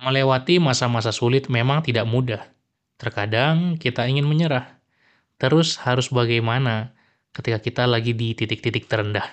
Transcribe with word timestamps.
Melewati 0.00 0.56
masa-masa 0.56 1.12
sulit 1.12 1.52
memang 1.52 1.84
tidak 1.84 2.08
mudah. 2.08 2.40
Terkadang 2.96 3.76
kita 3.76 4.08
ingin 4.08 4.24
menyerah. 4.24 4.80
Terus 5.36 5.76
harus 5.76 6.08
bagaimana 6.08 6.96
ketika 7.36 7.60
kita 7.60 7.84
lagi 7.84 8.16
di 8.16 8.32
titik-titik 8.32 8.88
terendah? 8.88 9.28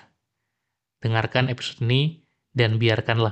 Dengarkan 0.99 1.47
episode 1.47 1.88
ini 1.88 2.19
dan 2.51 2.83
biarkanlah 2.83 3.31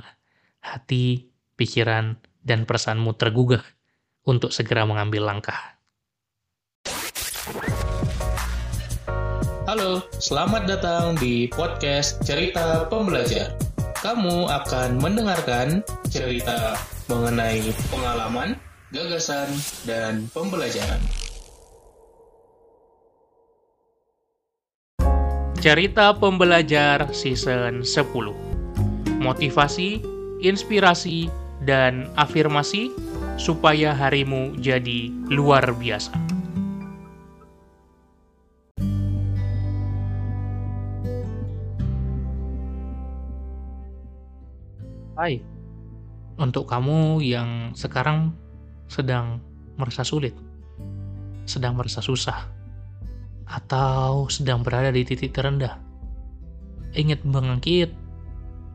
hati, 0.64 1.28
pikiran, 1.60 2.16
dan 2.40 2.64
perasaanmu 2.64 3.12
tergugah 3.20 3.60
untuk 4.24 4.48
segera 4.48 4.88
mengambil 4.88 5.28
langkah. 5.28 5.76
Halo, 9.68 10.00
selamat 10.16 10.64
datang 10.64 11.20
di 11.20 11.52
podcast 11.52 12.16
Cerita 12.24 12.88
Pembelajar. 12.88 13.52
Kamu 14.00 14.48
akan 14.48 15.04
mendengarkan 15.04 15.84
cerita 16.08 16.80
mengenai 17.06 17.62
pengalaman, 17.90 18.58
gagasan, 18.90 19.46
dan 19.86 20.26
pembelajaran. 20.34 20.98
Cerita 25.62 26.14
Pembelajar 26.14 27.10
Season 27.10 27.82
10 27.82 29.22
Motivasi, 29.22 30.02
inspirasi, 30.42 31.30
dan 31.66 32.06
afirmasi 32.14 32.94
supaya 33.38 33.90
harimu 33.90 34.54
jadi 34.62 35.10
luar 35.30 35.74
biasa. 35.74 36.14
Hai, 45.16 45.40
untuk 46.36 46.68
kamu 46.68 47.24
yang 47.24 47.72
sekarang 47.72 48.36
sedang 48.86 49.40
merasa 49.80 50.04
sulit, 50.04 50.36
sedang 51.48 51.76
merasa 51.76 52.04
susah, 52.04 52.48
atau 53.48 54.28
sedang 54.28 54.60
berada 54.60 54.92
di 54.92 55.02
titik 55.04 55.32
terendah, 55.32 55.80
ingat 56.92 57.24
bangkit, 57.24 57.92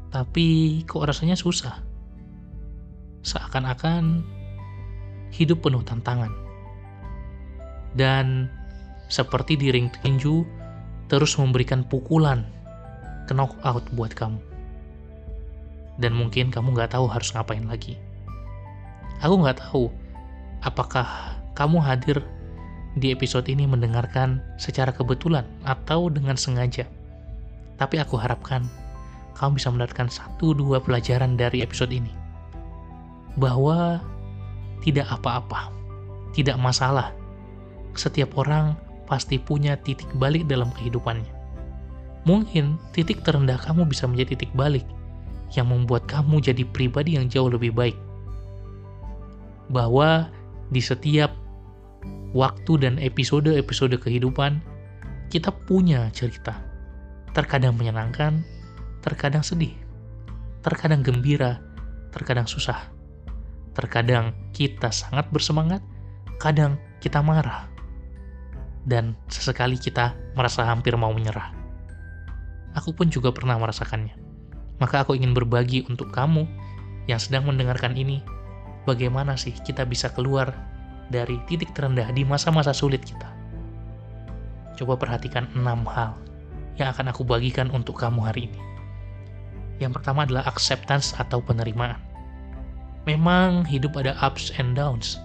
tapi 0.09 0.82
kok 0.89 1.06
rasanya 1.06 1.38
susah. 1.38 1.82
Seakan-akan 3.22 4.26
hidup 5.30 5.62
penuh 5.62 5.86
tantangan. 5.86 6.34
Dan 7.94 8.50
seperti 9.12 9.59
di 9.59 9.70
ring 9.70 9.94
tinju, 10.02 10.42
terus 11.12 11.38
memberikan 11.38 11.86
pukulan 11.86 12.48
knockout 13.30 13.88
buat 13.95 14.12
kamu 14.12 14.51
dan 16.02 16.18
mungkin 16.18 16.50
kamu 16.50 16.74
nggak 16.74 16.98
tahu 16.98 17.06
harus 17.06 17.30
ngapain 17.32 17.64
lagi. 17.70 18.02
Aku 19.22 19.38
nggak 19.38 19.62
tahu 19.62 19.94
apakah 20.66 21.38
kamu 21.54 21.78
hadir 21.78 22.26
di 22.98 23.14
episode 23.14 23.46
ini 23.48 23.70
mendengarkan 23.70 24.42
secara 24.58 24.90
kebetulan 24.90 25.46
atau 25.62 26.10
dengan 26.10 26.34
sengaja. 26.34 26.90
Tapi 27.78 28.02
aku 28.02 28.18
harapkan 28.18 28.66
kamu 29.38 29.62
bisa 29.62 29.70
mendapatkan 29.70 30.10
satu 30.10 30.58
dua 30.58 30.82
pelajaran 30.82 31.38
dari 31.38 31.62
episode 31.62 31.94
ini. 31.94 32.10
Bahwa 33.38 34.02
tidak 34.82 35.08
apa-apa, 35.08 35.70
tidak 36.34 36.58
masalah. 36.58 37.14
Setiap 37.94 38.34
orang 38.42 38.74
pasti 39.06 39.38
punya 39.38 39.78
titik 39.78 40.10
balik 40.18 40.50
dalam 40.50 40.74
kehidupannya. 40.74 41.30
Mungkin 42.26 42.78
titik 42.94 43.22
terendah 43.26 43.58
kamu 43.62 43.86
bisa 43.90 44.06
menjadi 44.06 44.38
titik 44.38 44.52
balik 44.54 44.86
yang 45.56 45.70
membuat 45.70 46.08
kamu 46.08 46.40
jadi 46.40 46.64
pribadi 46.68 47.20
yang 47.20 47.28
jauh 47.28 47.52
lebih 47.52 47.76
baik. 47.76 47.98
Bahwa 49.72 50.32
di 50.72 50.80
setiap 50.80 51.36
waktu 52.32 52.74
dan 52.80 52.96
episode-episode 53.00 54.00
kehidupan, 54.00 54.64
kita 55.32 55.52
punya 55.67 56.08
cerita. 56.11 56.60
Terkadang 57.32 57.80
menyenangkan, 57.80 58.44
terkadang 59.00 59.44
sedih, 59.44 59.72
terkadang 60.64 61.04
gembira, 61.04 61.64
terkadang 62.11 62.48
susah. 62.48 62.92
Terkadang 63.72 64.36
kita 64.52 64.92
sangat 64.92 65.32
bersemangat, 65.32 65.80
kadang 66.36 66.76
kita 67.00 67.23
marah. 67.23 67.72
Dan 68.84 69.16
sesekali 69.32 69.80
kita 69.80 70.11
merasa 70.36 70.67
hampir 70.67 70.92
mau 71.00 71.16
menyerah. 71.16 71.56
Aku 72.76 72.92
pun 72.95 73.08
juga 73.08 73.32
pernah 73.32 73.56
merasakannya. 73.60 74.30
Maka 74.81 75.05
aku 75.05 75.14
ingin 75.14 75.37
berbagi 75.37 75.86
untuk 75.86 76.09
kamu 76.09 76.49
yang 77.05 77.21
sedang 77.21 77.45
mendengarkan 77.45 77.93
ini, 77.93 78.25
bagaimana 78.89 79.37
sih 79.37 79.53
kita 79.53 79.86
bisa 79.86 80.09
keluar 80.09 80.49
dari 81.14 81.37
titik 81.45 81.69
terendah 81.77 82.09
di 82.09 82.25
masa-masa 82.25 82.73
sulit 82.73 83.05
kita. 83.05 83.30
Coba 84.73 84.97
perhatikan 84.97 85.45
enam 85.53 85.86
hal 85.86 86.17
yang 86.81 86.89
akan 86.89 87.14
aku 87.14 87.21
bagikan 87.21 87.69
untuk 87.69 88.02
kamu 88.02 88.25
hari 88.25 88.49
ini. 88.49 88.61
Yang 89.77 90.02
pertama 90.02 90.25
adalah 90.25 90.49
acceptance 90.49 91.13
atau 91.13 91.37
penerimaan. 91.45 92.02
Memang 93.05 93.65
hidup 93.65 93.98
ada 93.98 94.17
ups 94.21 94.53
and 94.58 94.73
downs. 94.73 95.21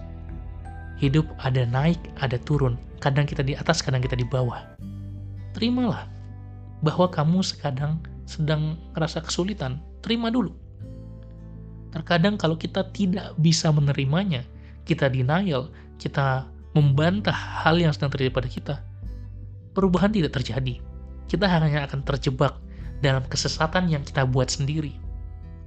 Hidup 0.97 1.25
ada 1.41 1.65
naik, 1.65 1.97
ada 2.21 2.41
turun. 2.41 2.77
Kadang 2.97 3.29
kita 3.29 3.45
di 3.45 3.53
atas, 3.53 3.85
kadang 3.85 4.01
kita 4.01 4.17
di 4.17 4.25
bawah. 4.25 4.65
Terimalah 5.53 6.09
bahwa 6.81 7.05
kamu 7.09 7.45
sekadang 7.45 8.01
sedang 8.27 8.75
merasa 8.91 9.23
kesulitan, 9.23 9.79
terima 10.03 10.27
dulu. 10.27 10.51
Terkadang 11.95 12.35
kalau 12.35 12.59
kita 12.59 12.83
tidak 12.91 13.33
bisa 13.39 13.71
menerimanya, 13.71 14.43
kita 14.83 15.07
denial, 15.07 15.71
kita 15.97 16.45
membantah 16.75 17.33
hal 17.33 17.79
yang 17.79 17.95
sedang 17.95 18.11
terjadi 18.11 18.31
pada 18.35 18.49
kita, 18.51 18.75
perubahan 19.71 20.11
tidak 20.11 20.35
terjadi. 20.35 20.83
Kita 21.25 21.47
hanya 21.47 21.87
akan 21.87 22.03
terjebak 22.03 22.59
dalam 22.99 23.23
kesesatan 23.25 23.87
yang 23.87 24.03
kita 24.03 24.27
buat 24.27 24.51
sendiri. 24.51 24.93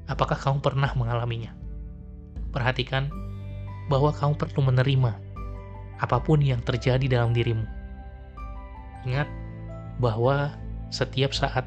Apakah 0.06 0.36
kamu 0.36 0.60
pernah 0.60 0.92
mengalaminya? 0.94 1.56
Perhatikan 2.52 3.08
bahwa 3.90 4.14
kamu 4.14 4.38
perlu 4.38 4.60
menerima 4.70 5.12
apa 6.00 6.16
pun 6.22 6.40
yang 6.40 6.62
terjadi 6.64 7.20
dalam 7.20 7.36
dirimu. 7.36 7.66
Ingat 9.04 9.28
bahwa 10.00 10.56
setiap 10.88 11.36
saat 11.36 11.64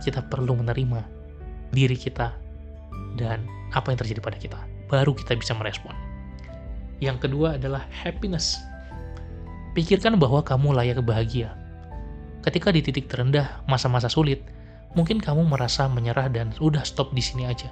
kita 0.00 0.24
perlu 0.26 0.56
menerima 0.56 1.00
diri 1.70 1.96
kita 1.96 2.34
dan 3.20 3.46
apa 3.70 3.94
yang 3.94 3.98
terjadi 4.00 4.20
pada 4.20 4.38
kita. 4.38 4.60
Baru 4.90 5.14
kita 5.14 5.38
bisa 5.38 5.54
merespon. 5.54 5.94
Yang 6.98 7.28
kedua 7.28 7.56
adalah 7.56 7.86
happiness. 7.88 8.58
Pikirkan 9.72 10.18
bahwa 10.18 10.42
kamu 10.42 10.74
layak 10.74 11.00
bahagia. 11.06 11.54
Ketika 12.42 12.74
di 12.74 12.82
titik 12.82 13.06
terendah, 13.06 13.62
masa-masa 13.68 14.10
sulit, 14.10 14.42
mungkin 14.98 15.22
kamu 15.22 15.46
merasa 15.46 15.86
menyerah 15.86 16.26
dan 16.32 16.50
udah 16.58 16.82
stop 16.82 17.14
di 17.14 17.22
sini 17.22 17.46
aja. 17.46 17.70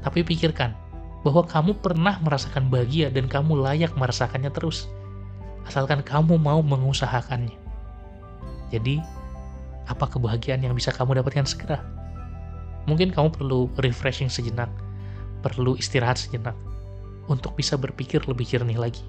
Tapi 0.00 0.24
pikirkan 0.24 0.72
bahwa 1.20 1.44
kamu 1.44 1.76
pernah 1.84 2.16
merasakan 2.24 2.72
bahagia 2.72 3.12
dan 3.12 3.28
kamu 3.28 3.60
layak 3.60 3.92
merasakannya 3.98 4.48
terus. 4.48 4.88
Asalkan 5.68 6.00
kamu 6.00 6.40
mau 6.40 6.64
mengusahakannya. 6.64 7.54
Jadi, 8.72 9.04
apa 9.88 10.04
kebahagiaan 10.10 10.60
yang 10.60 10.74
bisa 10.76 10.92
kamu 10.92 11.22
dapatkan 11.22 11.46
segera. 11.48 11.80
Mungkin 12.84 13.14
kamu 13.14 13.32
perlu 13.32 13.70
refreshing 13.80 14.28
sejenak, 14.28 14.68
perlu 15.40 15.78
istirahat 15.78 16.18
sejenak, 16.18 16.56
untuk 17.30 17.54
bisa 17.54 17.78
berpikir 17.78 18.24
lebih 18.26 18.44
jernih 18.44 18.76
lagi. 18.76 19.04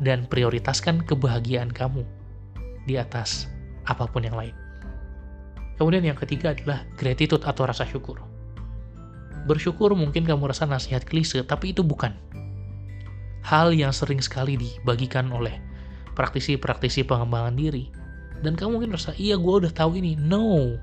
Dan 0.00 0.24
prioritaskan 0.26 1.04
kebahagiaan 1.04 1.68
kamu 1.68 2.02
di 2.88 2.96
atas 2.96 3.52
apa 3.84 4.08
pun 4.08 4.24
yang 4.24 4.38
lain. 4.38 4.56
Kemudian 5.76 6.04
yang 6.04 6.16
ketiga 6.16 6.56
adalah 6.56 6.88
gratitude 6.96 7.44
atau 7.44 7.68
rasa 7.68 7.84
syukur. 7.84 8.20
Bersyukur 9.48 9.92
mungkin 9.96 10.28
kamu 10.28 10.52
rasa 10.52 10.68
nasihat 10.68 11.04
klise, 11.04 11.40
tapi 11.44 11.72
itu 11.72 11.80
bukan. 11.80 12.12
Hal 13.40 13.72
yang 13.72 13.92
sering 13.92 14.20
sekali 14.20 14.60
dibagikan 14.60 15.32
oleh 15.32 15.56
praktisi-praktisi 16.12 17.08
pengembangan 17.08 17.56
diri 17.56 17.88
dan 18.40 18.56
kamu 18.56 18.80
mungkin 18.80 18.90
merasa 18.96 19.12
iya 19.20 19.36
gue 19.36 19.54
udah 19.64 19.72
tahu 19.72 20.00
ini. 20.00 20.16
No. 20.16 20.76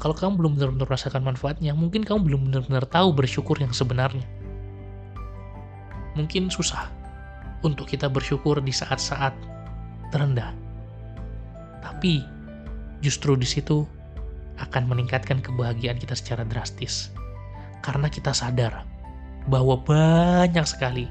Kalau 0.00 0.16
kamu 0.16 0.40
belum 0.40 0.52
benar-benar 0.56 0.88
merasakan 0.88 1.22
manfaatnya 1.24 1.76
mungkin 1.76 2.04
kamu 2.04 2.24
belum 2.24 2.40
benar-benar 2.48 2.88
tahu 2.88 3.12
bersyukur 3.12 3.56
yang 3.60 3.72
sebenarnya. 3.72 4.24
Mungkin 6.16 6.48
susah 6.48 6.88
untuk 7.60 7.88
kita 7.88 8.08
bersyukur 8.08 8.60
di 8.64 8.72
saat-saat 8.72 9.36
terendah. 10.08 10.56
Tapi 11.84 12.24
justru 13.04 13.36
di 13.36 13.44
situ 13.44 13.84
akan 14.60 14.88
meningkatkan 14.88 15.40
kebahagiaan 15.40 16.00
kita 16.00 16.16
secara 16.16 16.44
drastis. 16.44 17.12
Karena 17.80 18.12
kita 18.12 18.32
sadar 18.32 18.84
bahwa 19.48 19.80
banyak 19.80 20.64
sekali 20.68 21.08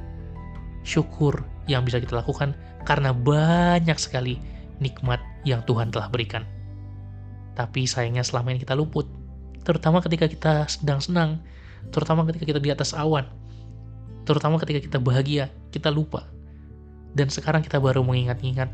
syukur 0.86 1.46
yang 1.66 1.86
bisa 1.86 2.02
kita 2.02 2.22
lakukan 2.22 2.54
karena 2.86 3.14
banyak 3.14 3.98
sekali 3.98 4.42
nikmat 4.82 5.22
yang 5.48 5.64
Tuhan 5.64 5.92
telah 5.94 6.12
berikan. 6.12 6.44
Tapi 7.56 7.84
sayangnya 7.88 8.24
selama 8.24 8.56
ini 8.56 8.64
kita 8.64 8.76
luput, 8.76 9.08
terutama 9.68 10.00
ketika 10.00 10.28
kita 10.28 10.54
sedang 10.72 11.00
senang, 11.04 11.30
terutama 11.92 12.24
ketika 12.28 12.56
kita 12.56 12.60
di 12.64 12.72
atas 12.72 12.96
awan, 12.96 13.28
Terutama 14.30 14.62
ketika 14.62 14.78
kita 14.86 14.98
bahagia, 15.02 15.50
kita 15.74 15.90
lupa. 15.90 16.30
Dan 17.18 17.34
sekarang 17.34 17.66
kita 17.66 17.82
baru 17.82 18.06
mengingat-ingat 18.06 18.70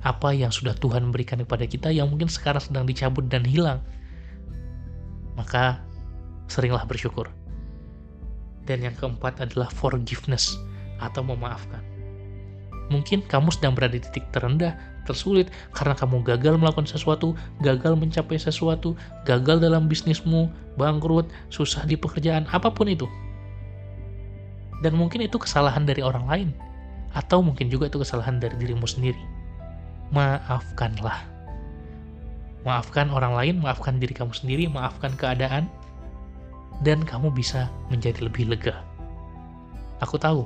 apa 0.00 0.32
yang 0.32 0.48
sudah 0.48 0.72
Tuhan 0.72 1.12
berikan 1.12 1.36
kepada 1.44 1.68
kita 1.68 1.92
yang 1.92 2.08
mungkin 2.08 2.32
sekarang 2.32 2.64
sedang 2.64 2.88
dicabut 2.88 3.28
dan 3.28 3.44
hilang. 3.44 3.84
Maka 5.36 5.84
seringlah 6.48 6.88
bersyukur. 6.88 7.28
Dan 8.64 8.88
yang 8.88 8.96
keempat 8.96 9.44
adalah 9.44 9.68
forgiveness 9.68 10.56
atau 10.96 11.20
memaafkan. 11.20 11.84
Mungkin 12.88 13.28
kamu 13.28 13.52
sedang 13.52 13.76
berada 13.76 13.98
di 13.98 14.02
titik 14.02 14.24
terendah, 14.32 14.80
tersulit 15.06 15.48
karena 15.70 15.94
kamu 15.94 16.26
gagal 16.26 16.58
melakukan 16.58 16.90
sesuatu, 16.90 17.38
gagal 17.62 17.94
mencapai 17.94 18.36
sesuatu, 18.36 18.98
gagal 19.22 19.62
dalam 19.62 19.86
bisnismu, 19.86 20.50
bangkrut, 20.74 21.30
susah 21.48 21.86
di 21.86 21.94
pekerjaan, 21.94 22.44
apa 22.50 22.68
pun 22.68 22.90
itu. 22.90 23.06
Dan 24.84 24.98
mungkin 24.98 25.24
itu 25.24 25.38
kesalahan 25.38 25.86
dari 25.86 26.02
orang 26.02 26.26
lain, 26.26 26.48
atau 27.16 27.40
mungkin 27.40 27.70
juga 27.72 27.88
itu 27.88 28.02
kesalahan 28.02 28.42
dari 28.42 28.58
dirimu 28.60 28.84
sendiri. 28.84 29.18
Maafkanlah. 30.12 31.24
Maafkan 32.66 33.08
orang 33.14 33.32
lain, 33.38 33.54
maafkan 33.62 34.02
diri 34.02 34.12
kamu 34.12 34.34
sendiri, 34.34 34.66
maafkan 34.66 35.14
keadaan, 35.14 35.70
dan 36.84 37.00
kamu 37.06 37.32
bisa 37.32 37.70
menjadi 37.88 38.26
lebih 38.26 38.50
lega. 38.52 38.82
Aku 40.04 40.20
tahu, 40.20 40.44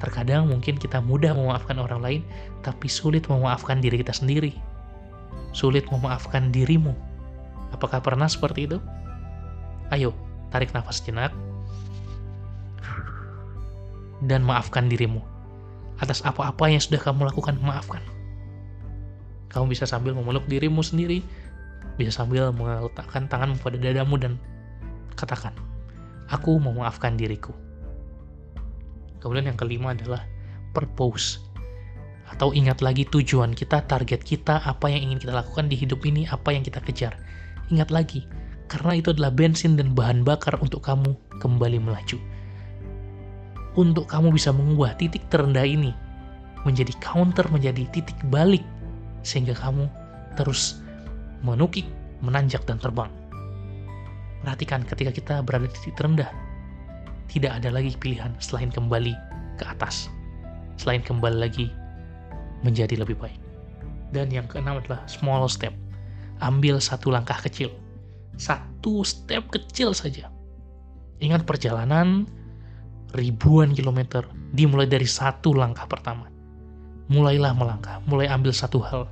terkadang 0.00 0.48
mungkin 0.48 0.80
kita 0.80 0.98
mudah 1.04 1.36
memaafkan 1.36 1.76
orang 1.76 2.00
lain, 2.00 2.22
tapi 2.64 2.88
sulit 2.88 3.28
memaafkan 3.28 3.78
diri 3.84 4.00
kita 4.00 4.16
sendiri. 4.16 4.56
Sulit 5.52 5.84
memaafkan 5.92 6.48
dirimu. 6.48 6.96
Apakah 7.70 8.00
pernah 8.02 8.26
seperti 8.26 8.66
itu? 8.66 8.78
Ayo, 9.92 10.16
tarik 10.50 10.72
nafas 10.72 11.04
jenak 11.04 11.30
dan 14.24 14.44
maafkan 14.44 14.88
dirimu. 14.88 15.20
Atas 16.00 16.24
apa-apa 16.24 16.72
yang 16.72 16.80
sudah 16.80 17.00
kamu 17.00 17.28
lakukan, 17.28 17.60
maafkan. 17.60 18.00
Kamu 19.52 19.68
bisa 19.68 19.84
sambil 19.84 20.16
memeluk 20.16 20.46
dirimu 20.48 20.80
sendiri, 20.80 21.20
bisa 22.00 22.14
sambil 22.14 22.54
meletakkan 22.54 23.28
tanganmu 23.28 23.60
pada 23.60 23.76
dadamu 23.76 24.16
dan 24.16 24.40
katakan, 25.18 25.52
aku 26.30 26.56
memaafkan 26.56 27.18
diriku. 27.18 27.52
Kemudian 29.20 29.52
yang 29.52 29.58
kelima 29.60 29.92
adalah 29.92 30.24
purpose 30.72 31.40
atau 32.30 32.54
ingat 32.54 32.78
lagi 32.80 33.04
tujuan 33.10 33.52
kita, 33.52 33.84
target 33.90 34.22
kita, 34.22 34.62
apa 34.62 34.86
yang 34.86 35.10
ingin 35.10 35.18
kita 35.18 35.34
lakukan 35.34 35.66
di 35.66 35.74
hidup 35.74 36.00
ini, 36.06 36.24
apa 36.30 36.54
yang 36.54 36.62
kita 36.62 36.78
kejar. 36.78 37.18
Ingat 37.74 37.90
lagi, 37.90 38.24
karena 38.70 38.96
itu 38.96 39.10
adalah 39.10 39.34
bensin 39.34 39.74
dan 39.74 39.92
bahan 39.98 40.22
bakar 40.22 40.54
untuk 40.62 40.80
kamu 40.86 41.18
kembali 41.42 41.82
melaju. 41.82 42.18
Untuk 43.74 44.06
kamu 44.06 44.34
bisa 44.34 44.54
mengubah 44.54 44.94
titik 44.94 45.26
terendah 45.30 45.66
ini 45.66 45.90
menjadi 46.62 46.94
counter, 47.02 47.46
menjadi 47.50 47.82
titik 47.90 48.16
balik, 48.30 48.62
sehingga 49.26 49.56
kamu 49.58 49.90
terus 50.38 50.80
menukik, 51.42 51.88
menanjak, 52.22 52.62
dan 52.68 52.78
terbang. 52.78 53.10
Perhatikan 54.44 54.86
ketika 54.86 55.10
kita 55.12 55.34
berada 55.42 55.66
di 55.66 55.74
titik 55.74 55.98
terendah, 55.98 56.30
tidak 57.30 57.62
ada 57.62 57.70
lagi 57.70 57.94
pilihan 57.94 58.34
selain 58.42 58.74
kembali 58.74 59.14
ke 59.54 59.64
atas, 59.64 60.10
selain 60.74 60.98
kembali 61.00 61.38
lagi 61.38 61.70
menjadi 62.66 62.98
lebih 62.98 63.14
baik. 63.16 63.38
Dan 64.10 64.34
yang 64.34 64.50
keenam 64.50 64.82
adalah 64.82 65.06
small 65.06 65.46
step. 65.46 65.70
Ambil 66.42 66.82
satu 66.82 67.14
langkah 67.14 67.38
kecil. 67.38 67.70
Satu 68.34 69.06
step 69.06 69.46
kecil 69.54 69.94
saja. 69.94 70.26
Ingat 71.22 71.46
perjalanan 71.46 72.26
ribuan 73.14 73.70
kilometer 73.76 74.26
dimulai 74.50 74.90
dari 74.90 75.06
satu 75.06 75.54
langkah 75.54 75.86
pertama. 75.86 76.26
Mulailah 77.10 77.54
melangkah, 77.54 78.02
mulai 78.06 78.26
ambil 78.26 78.50
satu 78.50 78.82
hal, 78.82 79.06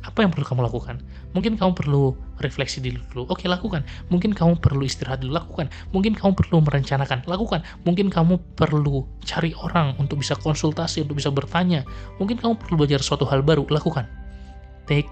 apa 0.00 0.24
yang 0.24 0.32
perlu 0.32 0.48
kamu 0.48 0.64
lakukan? 0.64 0.96
Mungkin 1.36 1.60
kamu 1.60 1.76
perlu 1.76 2.16
refleksi 2.40 2.80
dulu. 2.80 3.28
Oke, 3.28 3.44
lakukan. 3.44 3.84
Mungkin 4.08 4.32
kamu 4.32 4.56
perlu 4.58 4.80
istirahat 4.88 5.20
dulu. 5.20 5.36
Lakukan. 5.36 5.68
Mungkin 5.92 6.16
kamu 6.16 6.32
perlu 6.32 6.64
merencanakan. 6.64 7.28
Lakukan. 7.28 7.60
Mungkin 7.84 8.08
kamu 8.08 8.40
perlu 8.56 9.04
cari 9.28 9.52
orang 9.60 9.92
untuk 10.00 10.24
bisa 10.24 10.32
konsultasi, 10.40 11.04
untuk 11.04 11.20
bisa 11.20 11.28
bertanya. 11.28 11.84
Mungkin 12.16 12.40
kamu 12.40 12.56
perlu 12.56 12.80
belajar 12.80 13.04
suatu 13.04 13.28
hal 13.28 13.44
baru. 13.44 13.68
Lakukan. 13.68 14.08
Take 14.88 15.06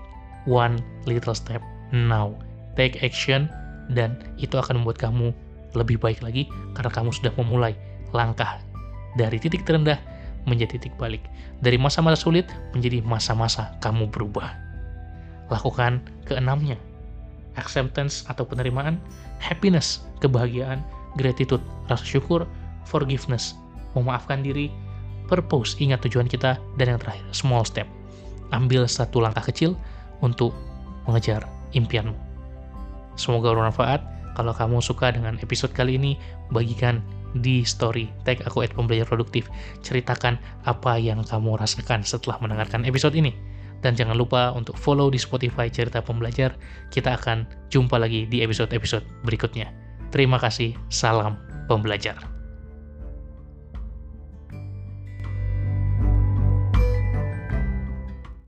one 0.48 0.80
little 1.04 1.36
step 1.36 1.60
now. 1.92 2.32
Take 2.74 2.96
action 3.04 3.52
dan 3.92 4.16
itu 4.40 4.56
akan 4.56 4.80
membuat 4.80 4.96
kamu 5.00 5.36
lebih 5.76 6.00
baik 6.00 6.24
lagi 6.24 6.48
karena 6.72 6.88
kamu 6.88 7.12
sudah 7.12 7.32
memulai 7.36 7.76
langkah 8.16 8.56
dari 9.20 9.36
titik 9.36 9.68
terendah 9.68 10.00
menjadi 10.48 10.80
titik 10.80 10.96
balik. 10.96 11.20
Dari 11.60 11.76
masa-masa 11.76 12.16
sulit 12.16 12.48
menjadi 12.72 13.04
masa-masa 13.04 13.76
kamu 13.84 14.08
berubah 14.08 14.67
lakukan 15.48 16.04
keenamnya. 16.24 16.76
Acceptance 17.58 18.22
atau 18.30 18.46
penerimaan, 18.46 19.02
happiness, 19.42 20.06
kebahagiaan, 20.22 20.84
gratitude, 21.18 21.62
rasa 21.90 22.06
syukur, 22.06 22.46
forgiveness, 22.86 23.58
memaafkan 23.98 24.46
diri, 24.46 24.70
purpose, 25.26 25.74
ingat 25.82 26.04
tujuan 26.06 26.30
kita, 26.30 26.56
dan 26.78 26.86
yang 26.94 27.00
terakhir, 27.02 27.26
small 27.34 27.66
step. 27.66 27.88
Ambil 28.54 28.86
satu 28.86 29.20
langkah 29.20 29.44
kecil 29.44 29.74
untuk 30.22 30.54
mengejar 31.04 31.44
impianmu. 31.76 32.16
Semoga 33.18 33.52
bermanfaat. 33.52 34.00
Kalau 34.38 34.54
kamu 34.54 34.78
suka 34.78 35.10
dengan 35.10 35.34
episode 35.42 35.74
kali 35.74 35.98
ini, 35.98 36.14
bagikan 36.54 37.02
di 37.36 37.60
story 37.60 38.08
tag 38.24 38.40
aku 38.48 38.64
pembelajar 38.72 39.04
produktif 39.04 39.52
ceritakan 39.84 40.40
apa 40.64 40.96
yang 40.96 41.20
kamu 41.20 41.60
rasakan 41.60 42.00
setelah 42.00 42.40
mendengarkan 42.40 42.88
episode 42.88 43.12
ini 43.12 43.36
dan 43.82 43.94
jangan 43.94 44.18
lupa 44.18 44.50
untuk 44.54 44.74
follow 44.78 45.10
di 45.10 45.18
Spotify 45.20 45.70
Cerita 45.70 46.02
Pembelajar. 46.02 46.54
Kita 46.90 47.14
akan 47.18 47.46
jumpa 47.70 47.98
lagi 47.98 48.26
di 48.26 48.42
episode-episode 48.42 49.04
berikutnya. 49.26 49.70
Terima 50.08 50.40
kasih, 50.40 50.72
salam 50.88 51.36
pembelajar. 51.68 52.37